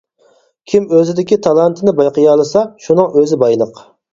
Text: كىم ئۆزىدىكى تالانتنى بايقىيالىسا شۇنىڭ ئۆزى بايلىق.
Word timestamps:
كىم 0.71 0.87
ئۆزىدىكى 0.99 1.37
تالانتنى 1.49 1.95
بايقىيالىسا 2.01 2.65
شۇنىڭ 2.87 3.17
ئۆزى 3.21 3.41
بايلىق. 3.45 3.89